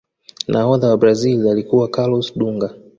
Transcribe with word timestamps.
nahodha 0.47 0.89
wa 0.89 0.97
brazil 0.97 1.47
alikuwa 1.49 1.87
carlos 1.91 2.33
dunga 2.35 2.73